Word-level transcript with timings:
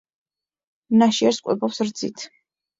ნაშიერს 1.03 1.43
კვებავს 1.45 1.85
რძით. 1.93 2.29